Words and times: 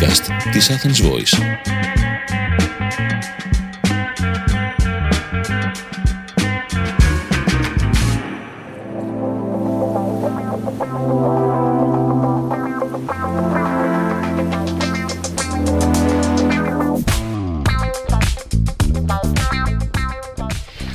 podcast 0.00 0.50
της 0.50 0.70
Athens 0.70 1.00
Voice. 1.02 1.36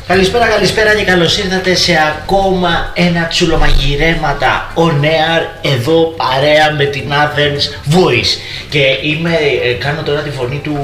Καλησπέρα, 0.09 0.46
καλησπέρα 0.46 0.95
και 0.95 1.04
καλώς 1.04 1.39
ήρθατε 1.39 1.75
σε 1.75 1.93
ακόμα 2.18 2.93
ένα 2.95 3.27
τσουλομαγειρέματα. 3.27 4.72
On 4.75 5.04
air 5.04 5.43
εδώ 5.63 6.14
παρέα 6.17 6.72
με 6.76 6.85
την 6.85 7.04
Athens 7.11 7.94
Voice. 7.94 8.39
Και 8.71 8.99
είμαι, 9.03 9.36
ε, 9.63 9.72
κάνω 9.72 10.03
τώρα 10.03 10.21
τη 10.21 10.30
φωνή 10.30 10.61
του, 10.64 10.77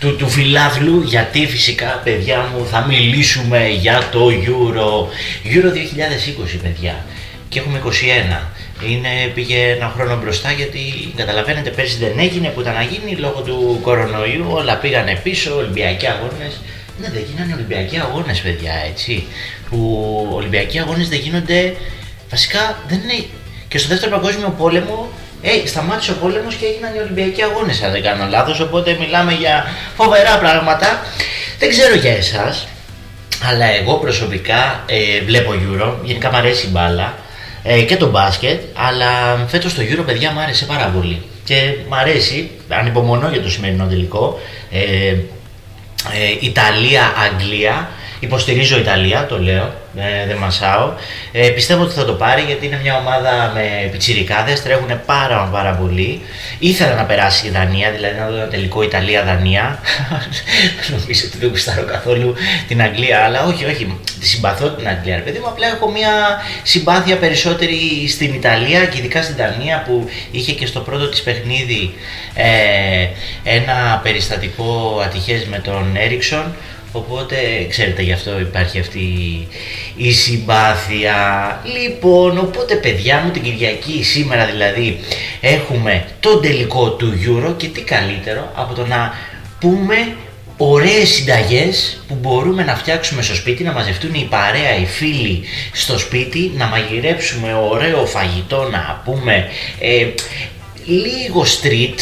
του, 0.00 0.16
του 0.16 0.28
φιλάθλου 0.28 1.02
γιατί 1.02 1.46
φυσικά 1.46 2.00
παιδιά 2.04 2.50
μου 2.52 2.66
θα 2.66 2.86
μιλήσουμε 2.88 3.68
για 3.68 4.08
το 4.12 4.28
Euro. 4.28 5.06
Euro 5.54 5.70
2020 5.72 6.58
παιδιά. 6.62 7.04
Και 7.48 7.58
έχουμε 7.58 7.82
21 7.84 8.40
είναι, 8.88 9.08
πήγε 9.34 9.68
ένα 9.68 9.92
χρόνο 9.96 10.16
μπροστά 10.22 10.52
γιατί 10.52 10.80
καταλαβαίνετε 11.16 11.70
πέρσι 11.70 11.98
δεν 11.98 12.18
έγινε 12.18 12.48
που 12.48 12.60
ήταν 12.60 12.74
να 12.74 12.82
γίνει 12.82 13.16
λόγω 13.16 13.40
του 13.40 13.78
κορονοϊού. 13.82 14.46
Όλα 14.48 14.76
πήγανε 14.76 15.20
πίσω, 15.22 15.56
Ολυμπιακοί 15.56 16.06
αγώνες 16.06 16.60
ναι, 17.00 17.08
δεν 17.12 17.22
γίνανε 17.30 17.52
Ολυμπιακοί 17.54 17.98
αγώνες, 17.98 18.40
παιδιά, 18.40 18.72
έτσι. 18.90 19.26
Που 19.70 19.78
Ολυμπιακοί 20.32 20.78
αγώνες 20.78 21.08
δεν 21.08 21.18
γίνονται. 21.18 21.76
Βασικά 22.30 22.78
δεν 22.88 23.00
είναι. 23.02 23.24
Και 23.68 23.78
στο 23.78 23.88
δεύτερο 23.88 24.10
παγκόσμιο 24.16 24.54
πόλεμο 24.58 25.08
ε, 25.42 25.66
σταμάτησε 25.66 26.10
ο 26.10 26.14
πόλεμος 26.14 26.54
και 26.54 26.66
έγιναν 26.66 26.94
οι 26.94 26.98
Ολυμπιακοί 26.98 27.42
αγώνες, 27.42 27.82
αν 27.82 27.92
δεν 27.92 28.02
κάνω 28.02 28.26
λάθος. 28.26 28.60
Οπότε 28.60 28.96
μιλάμε 29.00 29.32
για 29.32 29.66
φοβερά 29.96 30.38
πράγματα. 30.38 31.02
Δεν 31.58 31.68
ξέρω 31.68 31.94
για 31.94 32.12
εσάς, 32.12 32.66
αλλά 33.50 33.66
εγώ 33.66 33.94
προσωπικά 33.94 34.82
ε, 34.86 35.24
βλέπω 35.24 35.52
Euro. 35.52 35.92
Γενικά 36.02 36.30
μου 36.30 36.36
αρέσει 36.36 36.66
η 36.66 36.68
μπάλα 36.72 37.18
ε, 37.62 37.80
και 37.80 37.96
το 37.96 38.10
μπάσκετ. 38.10 38.60
Αλλά 38.74 39.36
φέτος 39.48 39.74
το 39.74 39.82
Euro, 39.82 40.02
παιδιά, 40.06 40.30
μου 40.30 40.40
άρεσε 40.40 40.64
πάρα 40.64 40.86
πολύ. 40.86 41.22
Και 41.44 41.74
μου 41.88 41.96
αρέσει, 41.96 42.50
ανυπομονώ 42.68 43.28
για 43.28 43.42
το 43.42 43.50
σημερινό 43.50 43.86
τελικό. 43.86 44.40
Ε, 44.70 45.16
ε, 46.12 46.36
Ιταλία-Αγγλία. 46.40 47.88
Υποστηρίζω 48.24 48.78
Ιταλία, 48.78 49.26
το 49.26 49.38
λέω, 49.38 49.72
ε, 49.96 50.26
δεν 50.26 50.36
μασάω. 50.36 50.92
Ε, 51.32 51.48
πιστεύω 51.48 51.82
ότι 51.82 51.94
θα 51.94 52.04
το 52.04 52.12
πάρει 52.12 52.42
γιατί 52.42 52.66
είναι 52.66 52.78
μια 52.82 52.96
ομάδα 52.96 53.52
με 53.54 53.88
πιτσιρικάδες, 53.90 54.62
τρέχουν 54.62 55.00
πάρα 55.06 55.48
πάρα 55.52 55.72
πολύ. 55.74 56.20
Ήθελα 56.58 56.94
να 56.94 57.04
περάσει 57.04 57.46
η 57.46 57.50
Δανία, 57.50 57.90
δηλαδή 57.90 58.18
να 58.18 58.28
δω 58.28 58.36
ένα 58.36 58.48
τελικό 58.48 58.82
Ιταλία-Δανία. 58.82 59.78
Νομίζω 60.90 61.22
ότι 61.26 61.38
δεν 61.38 61.48
γουστάρω 61.48 61.84
καθόλου 61.84 62.34
την 62.68 62.82
Αγγλία, 62.82 63.24
αλλά 63.24 63.44
όχι, 63.44 63.64
όχι, 63.64 63.98
τη 64.20 64.26
συμπαθώ 64.26 64.68
την 64.68 64.88
Αγγλία. 64.88 65.22
Παιδί 65.22 65.38
μου, 65.38 65.48
απλά 65.48 65.66
έχω 65.66 65.90
μια 65.90 66.10
συμπάθεια 66.62 67.16
περισσότερη 67.16 68.08
στην 68.08 68.34
Ιταλία 68.34 68.84
και 68.84 68.98
ειδικά 68.98 69.22
στην 69.22 69.36
Δανία 69.36 69.82
που 69.86 70.08
είχε 70.30 70.52
και 70.52 70.66
στο 70.66 70.80
πρώτο 70.80 71.08
της 71.08 71.22
παιχνίδι 71.22 71.94
ε, 72.34 73.06
ένα 73.44 74.00
περιστατικό 74.02 75.00
ατυχές 75.04 75.46
με 75.46 75.58
τον 75.58 75.96
Έριξον 75.96 76.54
Οπότε 76.96 77.36
ξέρετε 77.68 78.02
γι' 78.02 78.12
αυτό 78.12 78.40
υπάρχει 78.40 78.78
αυτή 78.78 79.00
η 79.96 80.12
συμπάθεια. 80.12 81.16
Λοιπόν, 81.82 82.38
οπότε 82.38 82.74
παιδιά 82.74 83.22
μου 83.24 83.30
την 83.30 83.42
Κυριακή 83.42 84.02
σήμερα 84.02 84.46
δηλαδή 84.46 85.00
έχουμε 85.40 86.04
τον 86.20 86.42
τελικό 86.42 86.90
του 86.90 87.12
Euro 87.26 87.54
και 87.56 87.66
τι 87.66 87.80
καλύτερο 87.80 88.52
από 88.54 88.74
το 88.74 88.86
να 88.86 89.12
πούμε 89.60 89.96
ωραίες 90.56 91.08
συνταγές 91.08 92.02
που 92.08 92.18
μπορούμε 92.20 92.64
να 92.64 92.76
φτιάξουμε 92.76 93.22
στο 93.22 93.34
σπίτι, 93.34 93.62
να 93.62 93.72
μαζευτούν 93.72 94.14
οι 94.14 94.26
παρέα, 94.30 94.76
οι 94.76 94.86
φίλοι 94.86 95.42
στο 95.72 95.98
σπίτι, 95.98 96.52
να 96.56 96.66
μαγειρέψουμε 96.66 97.54
ωραίο 97.70 98.06
φαγητό, 98.06 98.68
να 98.70 99.02
πούμε 99.04 99.48
ε, 99.80 100.06
λίγο 100.86 101.42
street, 101.42 101.98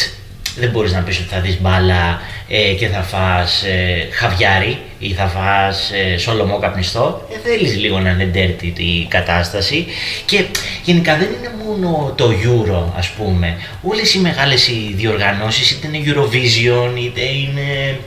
δεν 0.55 0.69
μπορείς 0.69 0.91
να 0.91 0.99
πεις 0.99 1.19
ότι 1.19 1.27
θα 1.27 1.39
δεις 1.39 1.61
μπάλα 1.61 2.21
ε, 2.55 2.73
και 2.73 2.87
θα 2.87 3.01
φας 3.01 3.63
ε, 3.63 4.07
χαβιάρι 4.11 4.77
ή 4.99 5.13
θα 5.13 5.27
φας 5.27 5.91
ε, 5.91 6.17
σολομό 6.17 6.59
καπνιστό, 6.59 7.27
ε, 7.33 7.49
θέλεις 7.49 7.77
λίγο 7.77 7.99
να 7.99 8.09
είναι 8.09 8.31
dirty 8.33 8.79
η 8.79 9.05
κατάσταση. 9.07 9.85
Και 10.25 10.45
γενικά 10.83 11.17
δεν 11.17 11.27
είναι 11.37 11.51
μόνο 11.65 12.13
το 12.17 12.31
Euro 12.43 12.91
ας 12.97 13.09
πούμε, 13.09 13.57
όλες 13.81 14.13
οι 14.13 14.19
μεγάλες 14.19 14.67
οι 14.67 14.93
διοργανώσεις 14.95 15.71
είτε 15.71 15.87
είναι 15.87 16.11
Eurovision 16.11 16.97
είτε 16.97 17.21
είναι 17.21 17.99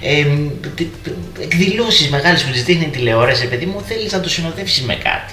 ε, 0.00 0.26
εκδηλώσεις 1.42 2.08
μεγάλες 2.08 2.42
που 2.42 2.52
τις 2.52 2.64
δείχνει 2.64 2.88
τηλεόραση, 2.88 3.48
παιδί 3.48 3.66
μου 3.66 3.80
θέλεις 3.86 4.12
να 4.12 4.20
το 4.20 4.28
συνοδεύσεις 4.28 4.82
με 4.82 4.94
κάτι 4.94 5.32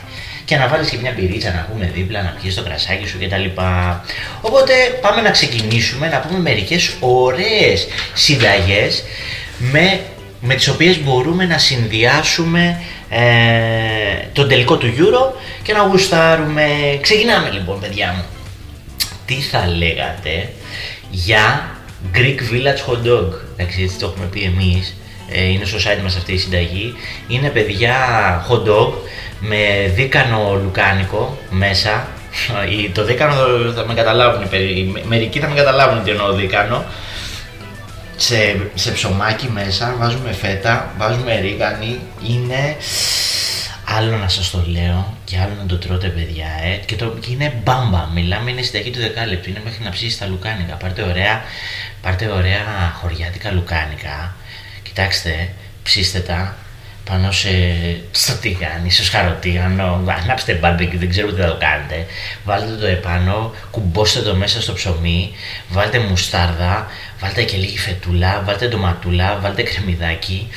και 0.50 0.58
να 0.58 0.68
βάλεις 0.68 0.90
και 0.90 0.98
μια 1.02 1.14
πυρίτσα 1.14 1.52
να 1.52 1.68
πούμε 1.72 1.92
δίπλα, 1.94 2.22
να 2.22 2.36
πιεις 2.42 2.56
το 2.56 2.64
κρασάκι 2.64 3.08
σου 3.08 3.18
κτλ. 3.20 3.62
Οπότε 4.42 4.74
πάμε 5.02 5.22
να 5.22 5.30
ξεκινήσουμε 5.30 6.08
να 6.08 6.20
πούμε 6.20 6.40
μερικές 6.40 6.96
ωραίες 7.00 7.88
συνταγές 8.14 9.04
με, 9.58 10.00
με 10.42 10.56
τις 10.56 10.68
οποίες 10.68 11.04
μπορούμε 11.04 11.46
να 11.46 11.58
συνδυάσουμε 11.58 12.82
ε, 13.10 13.20
τον 14.34 14.48
τελικό 14.48 14.78
του 14.78 14.94
Euro 14.98 15.40
και 15.64 15.74
να 15.74 15.80
γουστάρουμε. 15.80 16.68
Ξεκινάμε 17.02 17.50
λοιπόν 17.50 17.80
παιδιά 17.80 18.14
μου. 18.18 18.24
Τι 19.26 19.34
θα 19.34 19.68
λέγατε 19.68 20.50
για 21.10 21.70
Greek 22.14 22.40
Village 22.52 22.92
Hot 22.92 23.08
Dog; 23.08 23.30
Εντάξει, 23.56 23.82
έτσι 23.84 23.98
το 23.98 24.06
έχουμε 24.06 24.26
πει 24.26 24.42
εμείς. 24.42 24.96
Ε, 25.32 25.44
είναι 25.44 25.66
στο 25.66 25.78
site 25.78 26.02
μας 26.04 26.16
αυτή 26.16 26.34
η 26.34 26.38
συνταγή. 26.38 26.96
Είναι 27.28 27.50
παιδιά 27.50 27.96
hot 28.50 28.70
dog 28.70 28.94
με 29.40 29.92
δίκανο 29.96 30.60
λουκάνικο 30.64 31.38
μέσα. 31.50 32.08
Το 32.94 33.04
δίκανο 33.04 33.34
θα 33.76 33.86
με 33.86 33.94
καταλάβουν, 33.94 34.48
μερικοί 35.08 35.40
θα 35.40 35.48
με 35.48 35.56
καταλάβουν 35.56 36.04
τι 36.04 36.10
εννοώ 36.10 36.34
δίκανο. 36.34 36.86
Σε, 38.16 38.62
σε 38.74 38.92
ψωμάκι 38.92 39.50
μέσα, 39.54 39.96
βάζουμε 40.00 40.32
φέτα, 40.32 40.94
βάζουμε 40.98 41.40
ρίγανη, 41.40 42.00
είναι 42.28 42.76
άλλο 43.98 44.18
να 44.18 44.28
σας 44.28 44.50
το 44.50 44.64
λέω 44.68 45.18
και 45.24 45.38
άλλο 45.38 45.54
να 45.60 45.66
το 45.66 45.78
τρώτε 45.78 46.08
παιδιά 46.08 46.48
ε. 46.64 46.76
και, 46.86 46.96
το, 46.96 47.06
και 47.06 47.32
είναι 47.32 47.54
μπάμπα, 47.64 48.10
μιλάμε 48.14 48.52
είναι 48.52 48.62
συνταγή 48.62 48.90
του 48.90 49.00
δεκάλεπτου, 49.00 49.50
είναι 49.50 49.62
μέχρι 49.64 49.84
να 49.84 49.90
ψήσεις 49.90 50.18
τα 50.18 50.26
λουκάνικα, 50.26 50.76
πάρτε 50.76 51.02
ωραία, 51.02 51.42
πάρτε 52.02 52.28
ωραία 52.28 52.62
χωριάτικα 53.02 53.52
λουκάνικα, 53.52 54.36
κοιτάξτε, 54.84 55.50
ψήστε 55.84 56.20
τα, 56.20 56.56
πάνω 57.10 57.32
σε, 57.32 57.50
στο 58.12 58.34
τηγάνι, 58.34 58.92
στο 58.92 59.04
σχαροτίγανο, 59.04 60.04
ανάψτε 60.24 60.54
μπάρμπεκι, 60.54 60.98
δεν 60.98 61.10
ξέρω 61.10 61.32
τι 61.32 61.42
θα 61.42 61.48
το 61.48 61.58
κάνετε, 61.60 62.06
βάλτε 62.46 62.76
το 62.76 62.86
επάνω, 62.86 63.54
κουμπώστε 63.72 64.20
το 64.20 64.36
μέσα 64.36 64.62
στο 64.62 64.74
ψωμί, 64.74 65.32
βάλτε 65.70 66.00
μουστάρδα, 66.00 66.88
βάλτε 67.20 67.44
και 67.44 67.58
λίγη 67.58 67.78
φετούλα, 67.78 68.42
βάλτε 68.46 68.68
ντοματούλα, 68.68 69.40
βάλτε 69.42 69.64
κρεμμυδάκι 69.64 70.48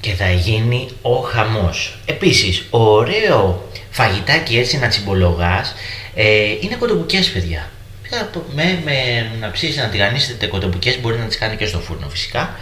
και 0.00 0.12
θα 0.14 0.30
γίνει 0.30 0.88
ο 1.02 1.14
χαμός. 1.14 1.98
Επίσης, 2.06 2.66
ωραίο 2.70 3.68
φαγητάκι 3.90 4.58
έτσι 4.58 4.78
να 4.78 4.88
τσιμπολογάς 4.88 5.74
ε, 6.14 6.50
είναι 6.60 6.74
κοτομπουκές 6.78 7.30
παιδιά. 7.30 7.68
Με, 8.54 8.80
με 8.84 8.92
να 9.40 9.50
ψήσεις 9.50 9.76
να 9.76 9.88
τηγανίσετε 9.88 10.46
κοτομπουκές 10.46 11.00
μπορεί 11.00 11.18
να 11.18 11.24
τις 11.24 11.38
κάνει 11.38 11.56
και 11.56 11.66
στο 11.66 11.78
φούρνο 11.78 12.08
φυσικά 12.08 12.56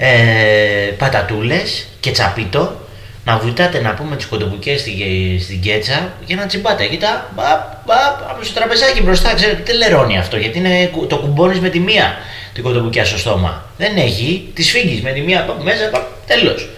ε, 0.00 0.90
πατατούλες 0.98 1.86
και 2.00 2.10
τσαπίτο 2.10 2.76
να 3.24 3.38
βουτάτε 3.38 3.80
να 3.80 3.94
πούμε 3.94 4.16
τις 4.16 4.26
κοντομπουκές 4.26 4.80
στην, 4.80 4.94
στην 5.40 5.60
κέτσα 5.60 6.12
για 6.26 6.36
να 6.36 6.46
τσιμπάτε. 6.46 6.86
Κοίτα, 6.86 7.30
μπαπ, 7.34 7.60
μπαπ, 7.86 8.30
από 8.30 8.44
στο 8.44 8.54
τραπεζάκι 8.54 9.02
μπροστά, 9.02 9.34
ξέρετε, 9.34 9.62
τι 9.62 9.72
λερώνει 9.72 10.18
αυτό, 10.18 10.36
γιατί 10.36 10.58
είναι, 10.58 10.90
το 11.08 11.16
κουμπώνεις 11.16 11.60
με 11.60 11.68
τη 11.68 11.80
μία 11.80 12.18
την 12.52 12.62
κοντομπουκιά 12.62 13.04
στο 13.04 13.18
στόμα. 13.18 13.64
Δεν 13.76 13.96
έχει, 13.96 14.48
τη 14.54 14.62
σφίγγεις 14.62 15.00
με 15.00 15.12
τη 15.12 15.20
μία 15.20 15.44
παπ, 15.44 15.62
μέσα, 15.62 15.88
παπ, 15.88 16.06
τέλος. 16.26 16.68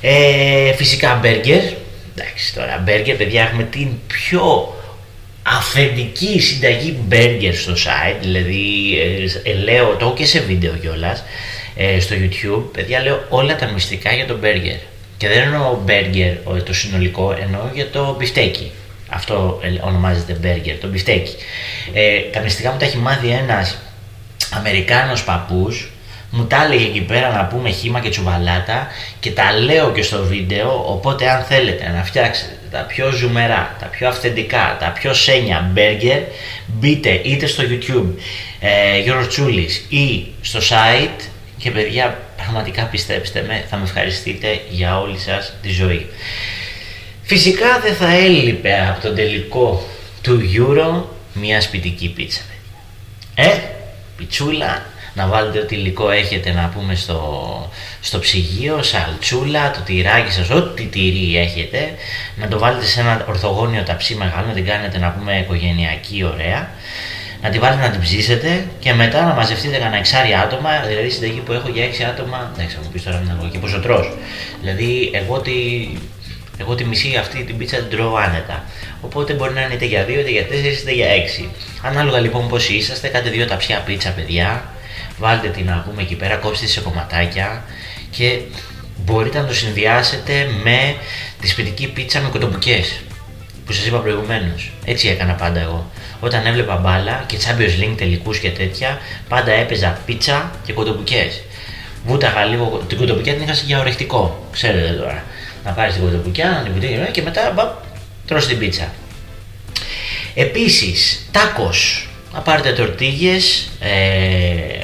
Ε, 0.00 0.72
φυσικά 0.72 1.18
μπέργκερ, 1.22 1.62
εντάξει 2.16 2.54
τώρα 2.54 2.82
μπέργκερ, 2.84 3.16
παιδιά 3.16 3.42
έχουμε 3.42 3.62
την 3.62 3.88
πιο 4.06 4.74
αυθεντική 5.42 6.40
συνταγή 6.40 6.98
μπέργκερ 7.06 7.54
στο 7.54 7.72
site, 7.72 8.16
δηλαδή 8.20 8.94
ε, 9.44 9.50
ε, 9.50 9.54
λέω 9.54 9.96
το 9.98 10.12
και 10.16 10.26
σε 10.26 10.40
βίντεο 10.40 10.72
κιόλας 10.72 11.24
ε, 11.76 12.00
στο 12.00 12.14
YouTube, 12.14 12.62
παιδιά 12.72 13.00
λέω 13.00 13.24
όλα 13.28 13.56
τα 13.56 13.66
μυστικά 13.66 14.12
για 14.12 14.26
το 14.26 14.36
μπέργκερ. 14.36 14.76
Και 15.16 15.28
δεν 15.28 15.38
εννοώ 15.38 15.80
μπέργκερ 15.84 16.32
το 16.64 16.74
συνολικό, 16.74 17.36
εννοώ 17.42 17.62
για 17.74 17.90
το 17.90 18.14
μπιφτέκι. 18.18 18.70
Αυτό 19.08 19.60
ονομάζεται 19.80 20.32
μπέργκερ, 20.32 20.76
το 20.78 20.88
μπιφτέκι. 20.88 21.34
Ε, 21.92 22.20
τα 22.32 22.40
μυστικά 22.40 22.70
μου 22.70 22.78
τα 22.78 22.84
έχει 22.84 22.96
μάθει 22.96 23.28
ένας 23.28 23.78
Αμερικάνος 24.50 25.24
παππούς 25.24 25.90
μου 26.30 26.46
τα 26.46 26.64
έλεγε 26.64 26.84
εκεί 26.84 27.00
πέρα 27.00 27.30
να 27.30 27.44
πούμε 27.44 27.70
χύμα 27.70 28.00
και 28.00 28.08
τσουβαλάτα 28.08 28.86
και 29.20 29.30
τα 29.30 29.52
λέω 29.52 29.92
και 29.92 30.02
στο 30.02 30.24
βίντεο 30.24 30.84
οπότε 30.86 31.30
αν 31.30 31.42
θέλετε 31.44 31.92
να 31.96 32.04
φτιάξετε 32.04 32.58
τα 32.70 32.78
πιο 32.78 33.10
ζουμερά, 33.10 33.76
τα 33.80 33.86
πιο 33.86 34.08
αυθεντικά, 34.08 34.76
τα 34.80 34.90
πιο 34.90 35.14
σένια 35.14 35.70
μπέργκερ 35.72 36.20
μπείτε 36.66 37.20
είτε 37.24 37.46
στο 37.46 37.62
YouTube 37.62 38.20
ε, 38.60 38.98
Γιώργος 38.98 39.28
Τσούλης 39.28 39.86
ή 39.88 40.26
στο 40.40 40.58
site 40.58 41.20
και 41.66 41.72
παιδιά 41.72 42.18
πραγματικά 42.36 42.84
πιστέψτε 42.84 43.44
με 43.46 43.64
θα 43.70 43.76
με 43.76 43.82
ευχαριστείτε 43.82 44.60
για 44.70 45.00
όλη 45.00 45.18
σας 45.18 45.52
τη 45.62 45.70
ζωή. 45.70 46.06
Φυσικά 47.22 47.80
δεν 47.80 47.94
θα 47.94 48.12
έλειπε 48.12 48.86
από 48.90 49.00
τον 49.00 49.14
τελικό 49.14 49.86
του 50.22 50.40
Euro 50.56 51.02
μια 51.32 51.60
σπιτική 51.60 52.08
πίτσα. 52.08 52.40
Ε, 53.34 53.58
πιτσούλα, 54.16 54.86
να 55.14 55.26
βάλετε 55.26 55.58
ό,τι 55.58 55.74
υλικό 55.74 56.10
έχετε 56.10 56.52
να 56.52 56.72
πούμε 56.74 56.94
στο, 56.94 57.70
στο 58.00 58.18
ψυγείο, 58.18 58.82
σαλτσούλα, 58.82 59.70
το 59.70 59.80
τυράκι 59.80 60.32
σας, 60.32 60.50
ό,τι 60.50 60.84
τυρί 60.84 61.38
έχετε, 61.38 61.94
να 62.36 62.48
το 62.48 62.58
βάλετε 62.58 62.84
σε 62.84 63.00
ένα 63.00 63.24
ορθογώνιο 63.28 63.82
ταψί 63.82 64.14
μεγάλο, 64.14 64.46
να 64.46 64.52
την 64.52 64.66
κάνετε 64.66 64.98
να 64.98 65.10
πούμε 65.10 65.38
οικογενειακή 65.38 66.24
ωραία, 66.24 66.70
να 67.46 67.52
τη 67.52 67.58
βάλετε 67.58 67.82
να 67.82 67.90
την 67.90 68.00
ψήσετε 68.00 68.66
και 68.78 68.92
μετά 68.92 69.24
να 69.24 69.34
μαζευτείτε 69.34 69.76
κανένα 69.76 69.96
εξάρι 69.96 70.34
άτομα, 70.34 70.70
δηλαδή 70.88 71.10
συνταγή 71.10 71.40
που 71.40 71.52
έχω 71.52 71.68
για 71.68 71.84
έξι 71.84 72.04
άτομα, 72.04 72.52
δεν 72.56 72.68
θα 72.68 72.78
μου 72.82 72.88
πεις 72.92 73.02
τώρα 73.02 73.18
μην 73.40 73.50
και 73.50 73.58
πόσο 73.58 73.80
τρως. 73.80 74.12
Δηλαδή 74.60 75.10
εγώ 75.12 75.38
τη, 75.40 75.52
εγώ 76.58 76.74
τη 76.74 76.84
μισή 76.84 77.16
αυτή 77.16 77.44
την 77.44 77.56
πίτσα 77.56 77.76
την 77.76 77.96
τρώω 77.96 78.14
άνετα. 78.16 78.64
Οπότε 79.00 79.32
μπορεί 79.32 79.52
να 79.54 79.60
είναι 79.60 79.74
είτε 79.74 79.84
για 79.84 80.04
δύο, 80.04 80.20
είτε 80.20 80.30
για 80.30 80.46
τέσσερις, 80.46 80.80
είτε 80.80 80.92
για 80.92 81.08
έξι. 81.08 81.48
Ανάλογα 81.82 82.18
λοιπόν 82.18 82.48
πώς 82.48 82.68
είσαστε, 82.68 83.08
κάντε 83.08 83.30
δύο 83.30 83.46
ταψιά 83.46 83.78
πίτσα, 83.78 84.10
παιδιά. 84.10 84.64
Βάλτε 85.18 85.48
την 85.48 85.64
να 85.64 85.84
πούμε 85.88 86.02
εκεί 86.02 86.14
πέρα, 86.14 86.36
κόψτε 86.36 86.66
σε 86.66 86.80
κομματάκια 86.80 87.64
και 88.10 88.40
μπορείτε 89.04 89.38
να 89.40 89.46
το 89.46 89.54
συνδυάσετε 89.54 90.48
με 90.64 90.96
τη 91.40 91.48
σπιτική 91.48 91.86
πίτσα 91.88 92.20
με 92.20 92.28
κοτομπουκές 92.28 93.00
που 93.66 93.72
σας 93.72 93.86
είπα 93.86 93.98
προηγουμένως. 93.98 94.72
Έτσι 94.84 95.08
έκανα 95.08 95.32
πάντα 95.32 95.60
εγώ. 95.60 95.90
Όταν 96.20 96.46
έβλεπα 96.46 96.76
μπάλα 96.76 97.24
και 97.26 97.36
Champions 97.44 97.82
League 97.82 97.94
τελικούς 97.96 98.38
και 98.38 98.50
τέτοια, 98.50 98.98
πάντα 99.28 99.52
έπαιζα 99.52 99.98
πίτσα 100.06 100.50
και 100.64 100.72
κοτομπουκές. 100.72 101.42
Βούταγα 102.06 102.44
λίγο, 102.44 102.84
την 102.88 102.98
κοτομπουκιά 102.98 103.34
την 103.34 103.42
είχα 103.42 103.52
για 103.52 103.78
ορεκτικό, 103.78 104.46
ξέρετε 104.52 104.92
τώρα. 104.92 105.24
Να 105.64 105.70
πάρεις 105.70 105.94
την 105.94 106.02
κοτομπουκιά, 106.02 106.50
να 106.50 106.62
την 106.62 106.72
πουτίνει 106.72 107.10
και 107.10 107.22
μετά 107.22 107.52
μπα, 107.54 107.74
τρως 108.26 108.46
την 108.46 108.58
πίτσα. 108.58 108.92
Επίσης, 110.34 111.28
τάκος 111.30 112.08
να 112.32 112.40
πάρετε 112.40 112.72
τορτίγες 112.72 113.68
ε, 113.80 113.90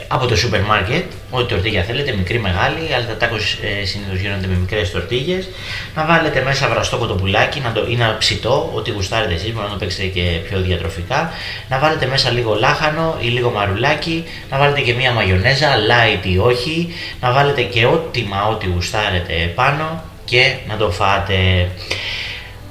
από 0.09 0.27
το 0.27 0.37
σούπερ 0.37 0.61
μάρκετ, 0.61 1.05
ό,τι 1.35 1.49
τορτίγια 1.49 1.83
θέλετε, 1.83 2.13
μικρή, 2.13 2.41
μεγάλη, 2.41 2.95
αλλά 2.95 3.07
τα 3.07 3.17
τάκος 3.17 3.59
ε, 3.63 3.85
συνήθως 3.85 4.19
γίνονται 4.21 4.47
με 4.47 4.55
μικρές 4.55 4.91
τορτίγες. 4.91 5.49
Να 5.95 6.05
βάλετε 6.05 6.43
μέσα 6.43 6.69
βραστό 6.69 6.97
κοτοπουλάκι 6.97 7.61
να 7.61 7.73
το, 7.73 7.87
ή 7.89 7.97
να 7.97 8.17
ψητό, 8.19 8.71
ό,τι 8.75 8.91
γουστάρετε 8.91 9.35
εσείς, 9.35 9.53
μπορεί 9.53 9.67
να 9.67 9.73
το 9.73 9.79
παίξετε 9.79 10.07
και 10.07 10.21
πιο 10.49 10.61
διατροφικά. 10.61 11.33
Να 11.69 11.79
βάλετε 11.79 12.07
μέσα 12.07 12.31
λίγο 12.31 12.55
λάχανο 12.55 13.17
ή 13.21 13.27
λίγο 13.27 13.51
μαρουλάκι, 13.51 14.25
να 14.51 14.59
βάλετε 14.59 14.81
και 14.81 14.93
μία 14.93 15.13
μαγιονέζα, 15.13 15.69
light 15.77 16.27
ή 16.27 16.39
όχι, 16.39 16.95
να 17.21 17.33
βάλετε 17.33 17.63
και 17.63 17.87
ό,τι 17.87 18.23
μα 18.23 18.49
ό,τι 18.49 18.67
γουστάρετε 18.67 19.53
πάνω 19.55 20.05
και 20.25 20.55
να 20.69 20.77
το 20.77 20.91
φάτε. 20.91 21.71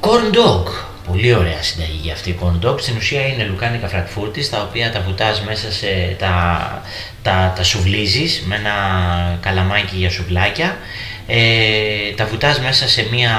Corn 0.02 0.36
dog, 0.36 0.91
Πολύ 1.12 1.34
ωραία 1.34 1.62
συνταγή 1.62 2.00
για 2.02 2.14
αυτή 2.14 2.30
η 2.30 2.40
corn 2.42 2.66
dog. 2.66 2.82
Στην 2.82 2.98
ουσία 2.98 3.28
είναι 3.28 3.44
λουκάνικα 3.44 3.88
φραγκφούρτης, 3.88 4.50
τα 4.50 4.62
οποία 4.62 4.92
τα 4.92 5.02
βουτάς 5.02 5.42
μέσα 5.42 5.72
σε 5.72 6.16
τα, 6.20 6.82
τα, 7.22 7.54
τα 7.56 7.64
σουβλίζεις 7.64 8.44
με 8.46 8.56
ένα 8.56 8.72
καλαμάκι 9.42 9.96
για 9.96 10.10
σουβλάκια. 10.10 10.78
Ε, 11.28 12.12
τα 12.16 12.26
βουτάς 12.26 12.60
μέσα 12.60 12.88
σε, 12.88 13.08
μια, 13.12 13.36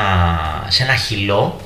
σε 0.69 0.83
ένα 0.83 0.95
χυλό 0.95 1.61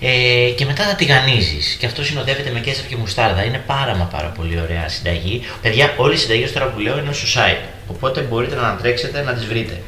ε, 0.00 0.50
και 0.56 0.64
μετά 0.64 0.84
τα 0.84 0.94
τηγανίζεις 0.94 1.76
και 1.80 1.86
αυτό 1.86 2.04
συνοδεύεται 2.04 2.50
με 2.50 2.60
κέσσερ 2.60 2.86
και 2.86 2.96
μουστάρδα. 2.96 3.44
Είναι 3.44 3.62
πάρα 3.66 3.94
μα 3.94 4.04
πάρα 4.04 4.28
πολύ 4.28 4.60
ωραία 4.60 4.88
συνταγή. 4.88 5.42
Παιδιά, 5.62 5.94
όλες 5.96 6.18
οι 6.18 6.22
συνταγές 6.22 6.52
τώρα 6.52 6.66
που 6.66 6.78
λέω 6.78 6.98
είναι 6.98 7.12
στο 7.12 7.40
site, 7.40 7.64
οπότε 7.86 8.20
μπορείτε 8.20 8.54
να 8.54 8.76
τρέξετε 8.76 9.22
να 9.22 9.32
τις 9.32 9.46
βρείτε. 9.46 9.82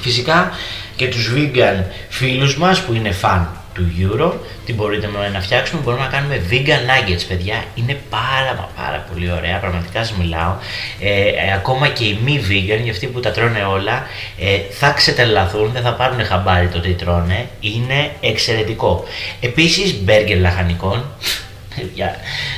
Φυσικά 0.00 0.52
και 0.96 1.08
τους 1.08 1.32
vegan 1.36 1.82
φίλους 2.08 2.56
μας 2.56 2.80
που 2.80 2.92
είναι 2.94 3.10
φαν 3.12 3.61
του 3.74 3.92
Euro, 4.00 4.32
τι 4.66 4.72
μπορείτε 4.72 5.08
να 5.32 5.40
φτιάξουμε, 5.40 5.80
μπορούμε 5.82 6.02
να 6.02 6.08
κάνουμε 6.10 6.42
vegan 6.50 7.10
nuggets, 7.10 7.24
παιδιά, 7.28 7.64
είναι 7.74 8.00
πάρα 8.10 8.54
μα 8.54 8.68
πάρα 8.82 9.06
πολύ 9.12 9.32
ωραία, 9.32 9.58
πραγματικά 9.58 10.04
σας 10.04 10.16
μιλάω, 10.16 10.54
ε, 11.00 11.28
ε, 11.28 11.52
ακόμα 11.54 11.88
και 11.88 12.04
οι 12.04 12.18
μη 12.24 12.44
vegan, 12.48 12.80
για 12.82 12.92
αυτοί 12.92 13.06
που 13.06 13.20
τα 13.20 13.30
τρώνε 13.30 13.64
όλα, 13.64 14.06
ε, 14.38 14.58
θα 14.70 14.90
ξετελαθούν, 14.90 15.72
δεν 15.72 15.82
θα 15.82 15.92
πάρουν 15.92 16.24
χαμπάρι 16.24 16.66
το 16.66 16.80
τι 16.80 16.92
τρώνε, 16.92 17.48
είναι 17.60 18.10
εξαιρετικό. 18.20 19.04
Επίσης, 19.40 20.02
μπέργκερ 20.02 20.38
λαχανικών, 20.38 21.04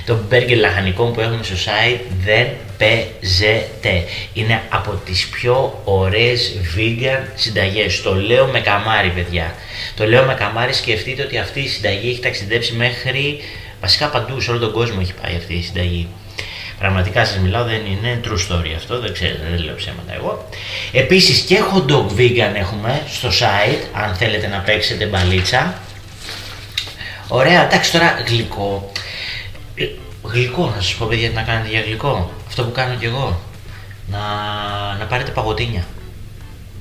το 0.07 0.19
μπέργκερ 0.29 0.59
λαχανικών 0.59 1.13
που 1.13 1.21
έχουμε 1.21 1.43
στο 1.43 1.55
site 1.55 2.01
δεν 2.25 2.47
παίζεται. 2.79 4.05
Είναι 4.33 4.63
από 4.69 5.01
τις 5.05 5.29
πιο 5.29 5.81
ωραίες 5.85 6.53
vegan 6.77 7.23
συνταγές. 7.35 8.03
Το 8.03 8.15
λέω 8.15 8.47
με 8.47 8.61
καμάρι 8.61 9.09
παιδιά. 9.09 9.55
Το 9.97 10.07
λέω 10.07 10.25
με 10.25 10.35
καμάρι 10.35 10.73
σκεφτείτε 10.73 11.23
ότι 11.23 11.39
αυτή 11.39 11.61
η 11.61 11.69
συνταγή 11.69 12.11
έχει 12.11 12.21
ταξιδέψει 12.21 12.73
μέχρι 12.73 13.41
βασικά 13.81 14.09
παντού 14.09 14.41
σε 14.41 14.51
όλο 14.51 14.59
τον 14.59 14.73
κόσμο 14.73 14.99
έχει 15.01 15.13
πάει 15.23 15.37
αυτή 15.37 15.55
η 15.55 15.63
συνταγή. 15.63 16.09
Πραγματικά 16.79 17.25
σας 17.25 17.39
μιλάω, 17.39 17.65
δεν 17.65 17.81
είναι 17.87 18.21
true 18.25 18.53
story 18.53 18.73
αυτό, 18.77 19.01
δεν 19.01 19.13
ξέρετε, 19.13 19.47
δεν 19.51 19.65
λέω 19.65 19.75
ψέματα 19.75 20.15
εγώ. 20.15 20.49
Επίσης 20.93 21.41
και 21.41 21.59
hot 21.73 21.91
dog 21.91 22.07
vegan 22.19 22.55
έχουμε 22.55 23.03
στο 23.09 23.29
site, 23.29 23.85
αν 23.93 24.15
θέλετε 24.15 24.47
να 24.47 24.59
παίξετε 24.59 25.05
μπαλίτσα. 25.05 25.75
Ωραία, 27.29 27.65
εντάξει 27.65 27.93
τώρα 27.93 28.23
γλυκό. 28.27 28.93
Ε, 29.75 29.87
γλυκό, 30.23 30.73
να 30.77 30.81
σας 30.81 30.95
πω 30.95 31.07
παιδιά 31.07 31.29
τι 31.29 31.35
να 31.35 31.43
κάνετε 31.43 31.69
για 31.69 31.81
γλυκό. 31.81 32.31
Αυτό 32.47 32.65
που 32.65 32.73
κάνω 32.73 32.95
κι 32.95 33.05
εγώ. 33.05 33.41
Να, 34.11 34.19
να 34.99 35.05
πάρετε 35.05 35.31
παγωτίνια. 35.31 35.85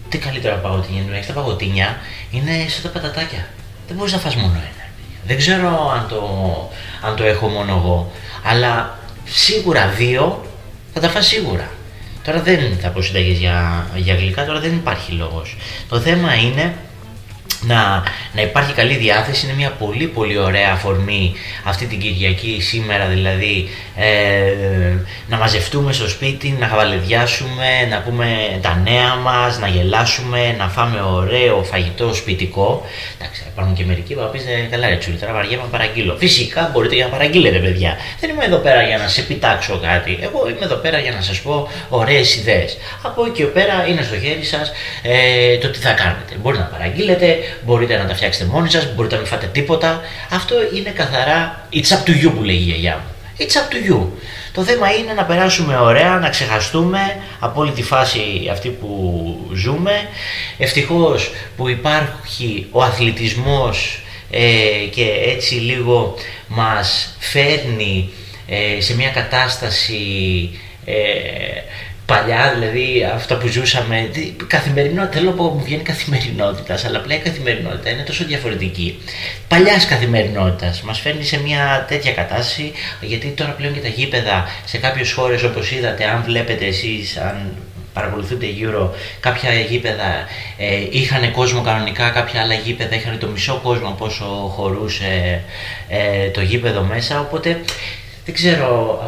Τι 0.09 0.17
καλύτερα 0.17 0.55
παγωτίνια 0.55 1.01
είναι, 1.01 1.15
έχεις 1.15 1.27
τα 1.27 1.33
παγωτίνια, 1.33 1.97
είναι 2.31 2.65
σαν 2.67 2.81
τα 2.81 2.89
πατατάκια. 2.89 3.47
Δεν 3.87 3.97
μπορείς 3.97 4.13
να 4.13 4.19
φας 4.19 4.35
μόνο 4.35 4.53
ένα. 4.53 4.83
Δεν 5.25 5.37
ξέρω 5.37 5.91
αν 5.91 6.07
το, 6.07 6.21
αν 7.01 7.15
το 7.15 7.23
έχω 7.23 7.47
μόνο 7.47 7.75
εγώ, 7.75 8.11
αλλά 8.43 8.99
σίγουρα 9.23 9.87
δύο 9.87 10.45
θα 10.93 10.99
τα 10.99 11.09
φας 11.09 11.27
σίγουρα. 11.27 11.69
Τώρα 12.23 12.41
δεν 12.41 12.77
θα 12.81 12.89
πω 12.89 13.01
συνταγές 13.01 13.37
για, 13.37 13.87
για 13.95 14.15
γλυκά, 14.15 14.45
τώρα 14.45 14.59
δεν 14.59 14.73
υπάρχει 14.73 15.11
λόγος. 15.11 15.57
Το 15.89 15.99
θέμα 15.99 16.35
είναι 16.35 16.75
να, 17.67 18.03
να 18.33 18.41
υπάρχει 18.41 18.73
καλή 18.73 18.95
διάθεση 18.95 19.45
είναι 19.45 19.55
μια 19.55 19.71
πολύ 19.71 20.07
πολύ 20.07 20.37
ωραία 20.37 20.71
αφορμή 20.71 21.33
αυτή 21.63 21.85
την 21.85 21.99
Κυριακή 21.99 22.61
σήμερα 22.61 23.05
δηλαδή 23.05 23.69
ε, 23.95 24.97
να 25.27 25.37
μαζευτούμε 25.37 25.93
στο 25.93 26.09
σπίτι, 26.09 26.55
να 26.59 26.67
χαβαλεδιάσουμε, 26.67 27.85
να 27.89 28.01
πούμε 28.01 28.25
τα 28.61 28.81
νέα 28.83 29.15
μας, 29.15 29.59
να 29.59 29.67
γελάσουμε, 29.67 30.55
να 30.57 30.67
φάμε 30.67 31.01
ωραίο 31.01 31.63
φαγητό 31.63 32.13
σπιτικό. 32.13 32.85
Εντάξει, 33.19 33.43
υπάρχουν 33.51 33.75
και 33.75 33.85
μερικοί 33.85 34.13
που 34.13 34.19
θα 34.19 34.25
πείτε 34.25 34.67
καλά 34.71 34.89
ρε 34.89 34.95
τσούλη, 34.95 35.17
τώρα 35.17 35.33
βαριέμαι 35.33 35.61
να 35.63 35.69
παραγγείλω. 35.69 36.15
Φυσικά 36.19 36.69
μπορείτε 36.73 36.95
για 36.95 37.05
να 37.05 37.11
παραγγείλετε 37.11 37.57
παιδιά. 37.57 37.97
Δεν 38.19 38.29
είμαι 38.29 38.45
εδώ 38.45 38.57
πέρα 38.57 38.81
για 38.81 38.97
να 38.97 39.07
σε 39.07 39.21
επιτάξω 39.21 39.79
κάτι. 39.83 40.19
Εγώ 40.21 40.49
είμαι 40.49 40.65
εδώ 40.65 40.75
πέρα 40.75 40.99
για 40.99 41.11
να 41.11 41.21
σας 41.21 41.41
πω 41.41 41.67
ωραίες 41.89 42.35
ιδέες. 42.35 42.77
Από 43.01 43.25
εκεί 43.25 43.43
πέρα 43.43 43.85
είναι 43.87 44.01
στο 44.01 44.19
χέρι 44.19 44.43
σας 44.43 44.71
ε, 45.01 45.57
το 45.57 45.69
τι 45.69 45.79
θα 45.79 45.91
κάνετε. 45.91 46.35
Μπορείτε 46.41 46.63
να 46.63 46.69
παραγγείλετε, 46.69 47.37
μπορείτε 47.65 47.97
να 47.97 48.05
τα 48.05 48.15
φτιάξετε 48.15 48.45
μόνοι 48.45 48.69
σας, 48.69 48.93
μπορείτε 48.95 49.15
να 49.15 49.21
μην 49.21 49.29
φάτε 49.29 49.45
τίποτα. 49.45 50.01
Αυτό 50.29 50.55
είναι 50.75 50.89
καθαρά 50.89 51.67
it's 51.73 51.77
up 51.77 52.09
to 52.09 52.23
you 52.23 52.31
που 52.35 52.43
λέει 52.43 52.55
η 52.55 52.59
γιαγιά 52.59 52.95
μου. 52.95 53.13
It's 53.37 53.55
up 53.55 53.73
to 53.73 53.91
you. 53.91 54.07
Το 54.53 54.63
θέμα 54.63 54.91
είναι 54.91 55.13
να 55.13 55.23
περάσουμε 55.23 55.77
ωραία, 55.77 56.19
να 56.19 56.29
ξεχαστούμε 56.29 56.99
από 57.39 57.61
όλη 57.61 57.71
τη 57.71 57.83
φάση 57.83 58.49
αυτή 58.51 58.69
που 58.69 59.49
ζούμε. 59.53 59.91
Ευτυχώς 60.57 61.31
που 61.57 61.69
υπάρχει 61.69 62.67
ο 62.71 62.83
αθλητισμός 62.83 64.03
ε, 64.31 64.87
και 64.91 65.11
έτσι 65.35 65.55
λίγο 65.55 66.15
μας 66.47 67.15
φέρνει 67.19 68.09
ε, 68.47 68.81
σε 68.81 68.95
μια 68.95 69.09
κατάσταση 69.09 70.49
ε, 70.85 70.93
παλιά, 72.13 72.53
δηλαδή 72.53 73.09
αυτά 73.13 73.37
που 73.37 73.47
ζούσαμε, 73.47 74.09
καθημερινότητα, 74.47 75.13
θέλω 75.13 75.29
να 75.29 75.35
πω 75.35 75.43
μου 75.43 75.63
βγαίνει 75.63 75.83
καθημερινότητας, 75.83 76.85
αλλά 76.85 76.97
απλά 76.97 77.15
η 77.15 77.19
καθημερινότητα 77.19 77.89
είναι 77.89 78.03
τόσο 78.03 78.25
διαφορετική. 78.25 78.99
Παλιάς 79.47 79.85
καθημερινότητας 79.85 80.81
μας 80.81 80.99
φέρνει 80.99 81.23
σε 81.23 81.39
μια 81.41 81.85
τέτοια 81.89 82.13
κατάσταση, 82.13 82.71
γιατί 83.01 83.27
τώρα 83.27 83.51
πλέον 83.51 83.73
και 83.73 83.79
τα 83.79 83.87
γήπεδα 83.87 84.47
σε 84.65 84.77
κάποιες 84.77 85.11
χώρες 85.11 85.43
όπως 85.43 85.71
είδατε, 85.71 86.05
αν 86.05 86.23
βλέπετε 86.23 86.65
εσείς, 86.65 87.17
αν 87.17 87.51
παρακολουθείτε 87.93 88.45
γύρω 88.45 88.93
κάποια 89.19 89.53
γήπεδα 89.53 90.27
ε, 90.57 90.87
είχαν 90.91 91.31
κόσμο 91.31 91.61
κανονικά, 91.61 92.09
κάποια 92.09 92.41
άλλα 92.41 92.53
γήπεδα 92.53 92.95
είχαν 92.95 93.19
το 93.19 93.27
μισό 93.27 93.59
κόσμο 93.63 93.95
πόσο 93.97 94.25
χωρούσε 94.55 95.41
ε, 95.89 96.29
το 96.29 96.41
γήπεδο 96.41 96.81
μέσα, 96.81 97.19
οπότε 97.19 97.61
δεν 98.25 98.33
ξέρω, 98.33 98.99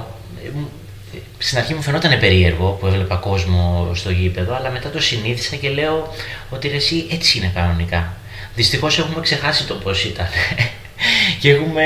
στην 1.38 1.58
αρχή 1.58 1.74
μου 1.74 1.82
φαινόταν 1.82 2.20
περίεργο 2.20 2.78
που 2.80 2.88
έβλεπα 2.88 3.16
κόσμο 3.16 3.92
στο 3.94 4.12
γήπεδο, 4.12 4.56
αλλά 4.56 4.70
μετά 4.70 4.90
το 4.90 5.02
συνήθισα 5.02 5.56
και 5.56 5.70
λέω 5.70 6.14
ότι 6.50 6.68
ρε, 6.68 6.76
εσύ 6.76 7.08
έτσι 7.12 7.38
είναι 7.38 7.52
κανονικά. 7.54 8.18
Δυστυχώς 8.56 9.00
έχουμε 9.00 9.22
ξεχάσει 9.22 9.66
το 9.66 9.74
πώς 9.74 10.04
ήταν. 10.04 10.28
και, 11.42 11.50
έχουμε, 11.52 11.84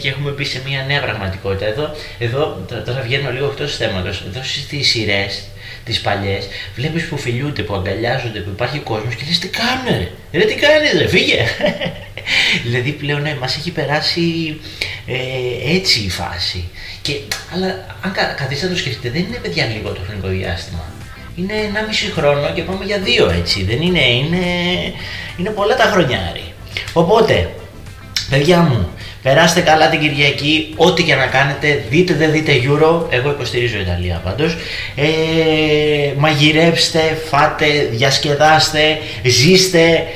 και 0.00 0.08
έχουμε 0.08 0.30
πει 0.30 0.44
σε 0.44 0.62
μια 0.66 0.84
νέα 0.86 1.00
πραγματικότητα. 1.00 1.66
Εδώ, 1.66 1.96
εδώ 2.18 2.64
τώρα 2.84 3.00
βγαίνω 3.00 3.30
λίγο 3.30 3.46
εκτός 3.46 3.76
θέματος. 3.76 4.22
Εδώ 4.26 4.40
στις 4.42 4.88
σειρές, 4.88 5.48
τις 5.84 6.00
παλιές, 6.00 6.48
βλέπεις 6.74 7.04
που 7.04 7.18
φιλιούνται, 7.18 7.62
που 7.62 7.74
αγκαλιάζονται, 7.74 8.38
που 8.38 8.50
υπάρχει 8.50 8.78
κόσμος 8.78 9.14
και 9.14 9.24
λες 9.28 9.38
τι 9.38 9.48
κάνουν, 9.48 10.08
ρε, 10.32 10.44
τι 10.44 10.54
κάνεις, 10.54 10.92
ρε, 10.98 11.08
φύγε. 11.08 11.44
δηλαδή 12.64 12.90
πλέον 12.90 13.22
ναι, 13.22 13.36
μας 13.40 13.56
έχει 13.56 13.70
περάσει 13.70 14.56
ε, 15.06 15.74
έτσι 15.76 16.00
η 16.00 16.10
φάση. 16.10 16.68
Και, 17.08 17.20
αλλά 17.54 17.66
αν 18.04 18.12
καθίσετε 18.36 18.66
να 18.66 18.72
το 18.72 18.78
σκεφτείτε, 18.78 19.10
δεν 19.10 19.22
είναι 19.22 19.36
παιδιά 19.36 19.64
λίγο 19.64 19.88
το 19.92 20.00
χρονικό 20.06 20.28
διάστημα. 20.28 20.84
Είναι 21.36 21.52
ένα 21.68 21.86
μισή 21.86 22.10
χρόνο 22.16 22.52
και 22.54 22.62
πάμε 22.62 22.84
για 22.84 22.98
δύο 22.98 23.30
έτσι. 23.40 23.64
Δεν 23.64 23.80
είναι, 23.82 24.04
είναι, 24.06 24.44
είναι 25.36 25.50
πολλά 25.50 25.76
τα 25.76 25.84
χρονιάρι. 25.84 26.52
Οπότε, 26.92 27.50
παιδιά 28.30 28.58
μου, 28.58 28.88
περάστε 29.22 29.60
καλά 29.60 29.88
την 29.88 30.00
Κυριακή, 30.00 30.74
ό,τι 30.76 31.02
και 31.02 31.14
να 31.14 31.26
κάνετε, 31.26 31.84
δείτε 31.90 32.14
δεν 32.14 32.30
δείτε 32.32 32.52
Euro, 32.52 33.02
εγώ 33.10 33.30
υποστηρίζω 33.30 33.78
Ιταλία 33.78 34.20
πάντως, 34.24 34.56
ε, 34.96 36.12
μαγειρέψτε, 36.16 37.18
φάτε, 37.30 37.88
διασκεδάστε, 37.90 38.98
ζήστε, 39.22 40.06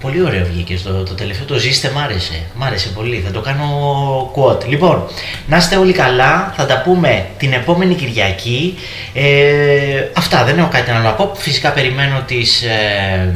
Πολύ 0.00 0.22
ωραίο 0.22 0.44
βγήκε 0.44 0.78
το, 0.84 1.02
το 1.02 1.14
τελευταίο, 1.14 1.46
το 1.46 1.58
ζήστε, 1.58 1.90
μ' 1.94 1.98
άρεσε. 1.98 2.42
Μ' 2.54 2.62
άρεσε 2.62 2.88
πολύ, 2.88 3.22
θα 3.26 3.30
το 3.30 3.40
κάνω 3.40 4.32
quote. 4.36 4.64
Λοιπόν, 4.66 5.08
να 5.46 5.56
είστε 5.56 5.76
όλοι 5.76 5.92
καλά, 5.92 6.52
θα 6.56 6.66
τα 6.66 6.80
πούμε 6.80 7.26
την 7.38 7.52
επόμενη 7.52 7.94
Κυριακή. 7.94 8.78
Ε, 9.14 10.04
αυτά, 10.12 10.44
δεν 10.44 10.58
έχω 10.58 10.68
κάτι 10.68 10.90
να 10.90 11.12
πω. 11.12 11.32
Φυσικά 11.36 11.70
περιμένω 11.70 12.22
τις, 12.26 12.62
ε, 12.62 13.34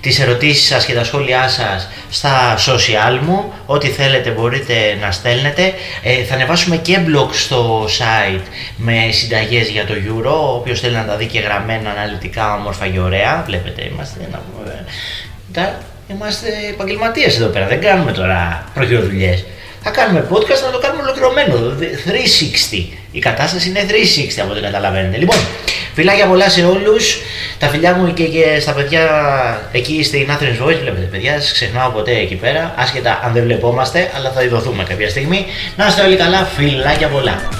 τις 0.00 0.20
ερωτήσεις 0.20 0.66
σας 0.66 0.84
και 0.84 0.94
τα 0.94 1.04
σχόλιά 1.04 1.48
σας 1.48 1.88
στα 2.10 2.56
social 2.56 3.18
μου. 3.22 3.52
Ό,τι 3.66 3.88
θέλετε 3.88 4.30
μπορείτε 4.30 4.98
να 5.00 5.10
στέλνετε. 5.10 5.72
Ε, 6.02 6.24
θα 6.24 6.34
ανεβάσουμε 6.34 6.76
και 6.76 6.98
blog 7.06 7.28
στο 7.32 7.84
site 7.84 8.46
με 8.76 9.08
συνταγές 9.10 9.68
για 9.68 9.86
το 9.86 9.94
Euro. 9.94 10.54
Όποιος 10.54 10.80
θέλει 10.80 10.94
να 10.94 11.04
τα 11.04 11.16
δει 11.16 11.26
και 11.26 11.40
γραμμένα, 11.40 11.90
αναλυτικά, 11.90 12.54
όμορφα 12.54 12.88
και 12.88 13.00
ωραία. 13.00 13.42
Βλέπετε, 13.46 13.90
είμαστε... 13.92 14.28
Να, 14.30 14.38
τα, 14.38 14.84
είμαστε 16.08 16.48
επαγγελματίες 16.70 17.36
εδώ 17.36 17.46
πέρα. 17.46 17.66
Δεν 17.66 17.80
κάνουμε 17.80 18.12
τώρα 18.12 18.64
προχειροδουλειέ. 18.74 19.38
Θα 19.82 19.90
κάνουμε 19.90 20.26
podcast 20.30 20.62
να 20.64 20.70
το 20.70 20.78
κάνουμε 20.78 21.02
ολοκληρωμένο. 21.02 21.76
360. 22.72 22.86
Η 23.12 23.18
κατάσταση 23.18 23.68
είναι 23.68 23.86
360 23.88 24.40
από 24.42 24.52
ό,τι 24.52 24.60
καταλαβαίνετε. 24.60 25.16
Λοιπόν, 25.16 25.36
φιλάκια 25.94 26.26
πολλά 26.26 26.48
σε 26.48 26.64
όλους. 26.64 27.18
Τα 27.58 27.68
φιλιά 27.68 27.94
μου 27.94 28.14
και, 28.14 28.24
και 28.24 28.60
στα 28.60 28.72
παιδιά 28.72 29.02
εκεί 29.72 30.02
στην 30.02 30.28
Athens 30.30 30.66
Voice. 30.66 30.78
Βλέπετε, 30.80 31.08
παιδιά, 31.10 31.40
σας 31.40 31.52
ξεχνάω 31.52 31.90
ποτέ 31.90 32.12
εκεί 32.12 32.34
πέρα. 32.34 32.74
Άσχετα 32.76 33.20
αν 33.24 33.32
δεν 33.32 33.42
βλεπόμαστε, 33.42 34.10
αλλά 34.16 34.30
θα 34.30 34.42
ειδωθούμε 34.42 34.84
κάποια 34.84 35.08
στιγμή. 35.08 35.46
Να 35.76 35.86
είστε 35.86 36.02
όλοι 36.02 36.16
καλά. 36.16 36.44
Φιλάκια 36.44 37.08
πολλά. 37.08 37.59